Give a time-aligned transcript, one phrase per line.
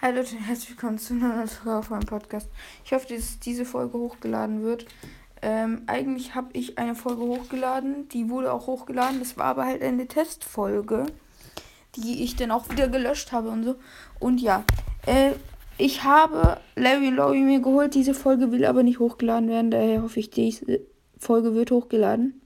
[0.00, 2.48] Hi Leute, herzlich willkommen zu einer neuen Folge auf meinem Podcast.
[2.82, 4.86] Ich hoffe, dass diese Folge hochgeladen wird.
[5.42, 9.18] Ähm, eigentlich habe ich eine Folge hochgeladen, die wurde auch hochgeladen.
[9.18, 11.06] Das war aber halt eine Testfolge,
[11.96, 13.76] die ich dann auch wieder gelöscht habe und so.
[14.18, 14.64] Und ja,
[15.04, 15.32] äh,
[15.76, 17.94] ich habe Larry Laurie mir geholt.
[17.94, 20.80] Diese Folge will aber nicht hochgeladen werden, daher hoffe ich, diese
[21.18, 22.40] Folge wird hochgeladen.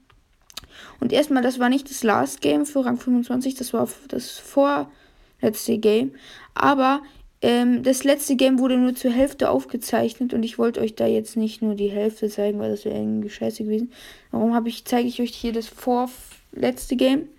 [0.99, 5.77] Und erstmal, das war nicht das Last Game für Rang 25, das war das vorletzte
[5.77, 6.11] Game.
[6.53, 7.01] Aber
[7.41, 11.37] ähm, das letzte Game wurde nur zur Hälfte aufgezeichnet und ich wollte euch da jetzt
[11.37, 13.91] nicht nur die Hälfte zeigen, weil das wäre irgendwie scheiße gewesen.
[14.31, 17.29] Warum habe ich, zeige ich euch hier das vorletzte Game.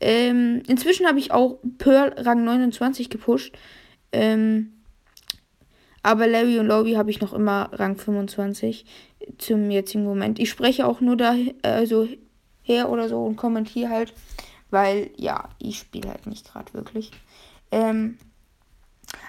[0.00, 3.56] Ähm, inzwischen habe ich auch Pearl Rang 29 gepusht.
[4.12, 4.72] Ähm,
[6.02, 8.84] aber Larry und Lobby habe ich noch immer Rang 25
[9.38, 10.38] zum jetzigen Moment.
[10.38, 12.08] Ich spreche auch nur da also
[12.66, 14.12] her oder so und kommentiere halt,
[14.70, 17.12] weil ja, ich spiele halt nicht gerade wirklich.
[17.70, 18.18] Ähm,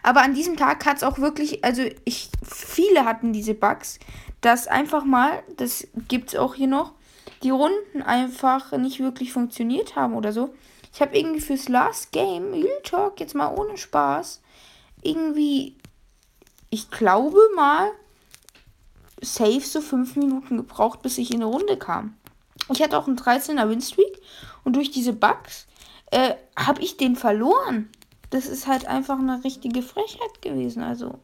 [0.03, 3.99] aber an diesem Tag hat es auch wirklich, also ich, viele hatten diese Bugs,
[4.41, 6.93] dass einfach mal, das gibt es auch hier noch,
[7.43, 10.53] die Runden einfach nicht wirklich funktioniert haben oder so.
[10.93, 14.41] Ich habe irgendwie fürs Last Game, Real Talk, jetzt mal ohne Spaß,
[15.03, 15.75] irgendwie,
[16.71, 17.91] ich glaube mal,
[19.21, 22.15] safe so fünf Minuten gebraucht, bis ich in eine Runde kam.
[22.69, 24.21] Ich hatte auch einen 13er Winstreak
[24.63, 25.67] und durch diese Bugs
[26.11, 27.89] äh, habe ich den verloren
[28.29, 30.83] das ist halt einfach eine richtige Frechheit gewesen.
[30.83, 31.19] Also.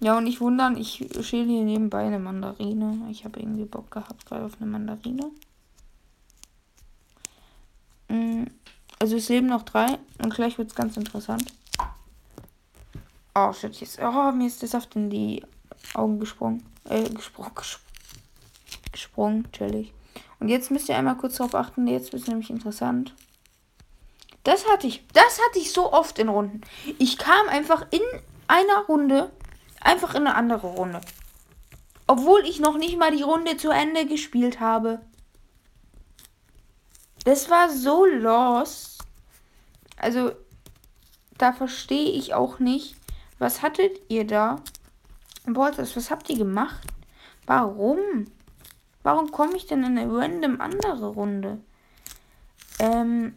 [0.00, 3.08] Ja, und nicht wundern, ich schäle hier nebenbei eine Mandarine.
[3.10, 5.30] Ich habe irgendwie Bock gehabt gerade auf eine Mandarine.
[8.08, 8.44] Mm,
[8.98, 11.52] also es leben noch drei und gleich wird es ganz interessant.
[13.34, 14.00] Oh shit, jetzt.
[14.02, 15.44] Oh, mir ist der Saft in die
[15.94, 16.64] Augen gesprungen.
[16.84, 17.54] Äh, gesprungen.
[17.54, 17.89] Gesprungen,
[18.92, 19.92] chillig.
[20.38, 23.14] Und jetzt müsst ihr einmal kurz darauf achten, jetzt wird es nämlich interessant.
[24.44, 26.62] Das hatte ich, das hatte ich so oft in Runden.
[26.98, 28.00] Ich kam einfach in
[28.48, 29.30] einer Runde
[29.80, 31.00] einfach in eine andere Runde.
[32.06, 35.00] Obwohl ich noch nicht mal die Runde zu Ende gespielt habe.
[37.24, 38.98] Das war so los.
[39.96, 40.32] Also,
[41.36, 42.96] da verstehe ich auch nicht.
[43.38, 44.62] Was hattet ihr da?
[45.44, 46.86] Was habt ihr gemacht?
[47.46, 48.26] Warum?
[49.02, 51.58] Warum komme ich denn in eine random andere Runde?
[52.78, 53.34] Ähm,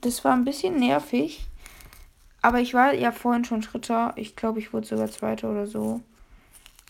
[0.00, 1.46] das war ein bisschen nervig.
[2.42, 4.12] Aber ich war ja vorhin schon Schritter.
[4.16, 6.00] Ich glaube, ich wurde sogar Zweiter oder so.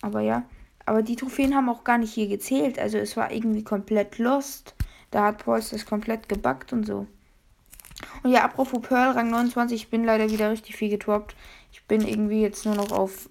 [0.01, 0.45] Aber ja.
[0.87, 2.79] Aber die Trophäen haben auch gar nicht hier gezählt.
[2.79, 4.75] Also es war irgendwie komplett lost.
[5.11, 7.07] Da hat Pauls das komplett gebackt und so.
[8.23, 11.35] Und ja, apropos Pearl, Rang 29, ich bin leider wieder richtig viel getoppt.
[11.73, 13.29] Ich bin irgendwie jetzt nur noch auf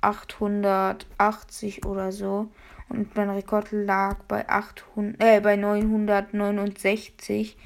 [0.00, 2.48] 880 oder so.
[2.88, 7.56] Und mein Rekord lag bei 800, äh, bei 969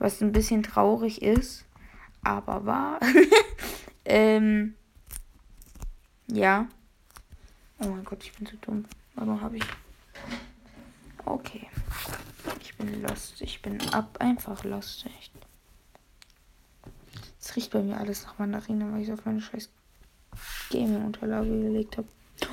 [0.00, 1.64] was ein bisschen traurig ist,
[2.22, 2.98] aber wahr.
[4.04, 4.74] ähm,
[6.26, 6.66] ja.
[7.78, 8.86] Oh mein Gott, ich bin zu dumm.
[9.14, 9.64] Warum habe ich.
[11.24, 11.68] Okay.
[12.62, 13.40] Ich bin lost.
[13.42, 15.04] Ich bin ab einfach lost.
[15.18, 15.32] Echt.
[17.38, 19.70] Es riecht bei mir alles nach Mandarine, weil ich es auf meine scheiß
[20.70, 22.08] Gaming-Unterlage gelegt habe.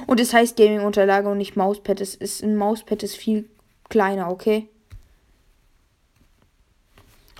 [0.06, 2.00] Und es heißt Gaming-Unterlage und nicht Mauspad.
[2.02, 3.50] Es ist ein Mauspad ist viel
[3.90, 4.70] kleiner, okay?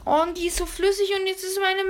[0.04, 1.84] Und die ist so flüssig und jetzt ist meine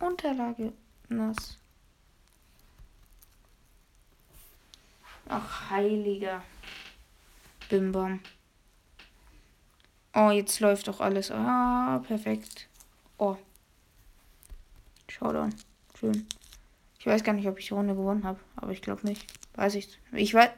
[0.00, 0.72] Unterlage
[1.08, 1.58] nass.
[5.28, 6.42] Ach, heiliger
[7.68, 8.20] Bimbam.
[10.14, 11.30] Oh, jetzt läuft doch alles.
[11.30, 12.68] Ah, perfekt.
[13.18, 13.36] Oh.
[15.08, 15.54] Showdown.
[15.98, 16.26] Schön.
[17.00, 19.26] Ich weiß gar nicht, ob ich die Runde gewonnen habe, aber ich glaube nicht.
[19.54, 19.88] Weiß ich.
[20.12, 20.50] Ich weiß.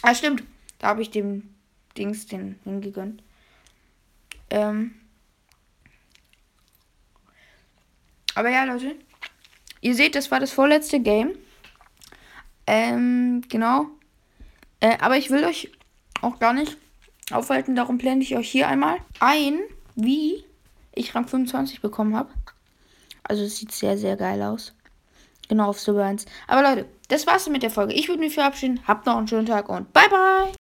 [0.00, 0.42] Ah, stimmt.
[0.78, 1.54] Da habe ich dem
[1.96, 3.22] Dings den hingegönnt.
[4.48, 4.94] Ähm.
[8.34, 8.96] Aber ja, Leute.
[9.82, 11.36] Ihr seht, das war das vorletzte Game.
[12.66, 13.88] Ähm, genau.
[14.80, 15.70] Äh, aber ich will euch
[16.22, 16.78] auch gar nicht
[17.30, 17.76] aufhalten.
[17.76, 19.60] Darum blende ich euch hier einmal ein,
[19.96, 20.44] wie
[20.92, 22.30] ich Rang 25 bekommen habe.
[23.22, 24.72] Also es sieht sehr, sehr geil aus.
[25.48, 26.26] Genau auf Silber 1.
[26.48, 27.94] Aber Leute, das war's mit der Folge.
[27.94, 28.80] Ich würde mich verabschieden.
[28.86, 30.52] Habt noch einen schönen Tag und bye bye.